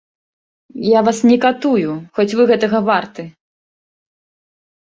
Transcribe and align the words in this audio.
Я 0.91 0.99
вас 1.07 1.17
не 1.31 1.37
катую, 1.43 1.91
хоць 2.15 2.27
вы 2.39 2.43
гэтага 2.53 2.77
варты. 2.89 3.29